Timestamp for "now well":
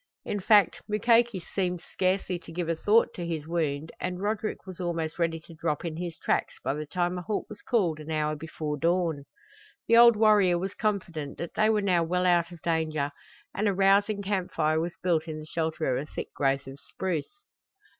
11.83-12.25